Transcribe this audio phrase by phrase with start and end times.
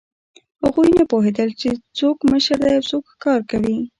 [0.63, 3.77] هغوی نه پوهېدل، چې څوک مشر دی او څوک ښکار کوي.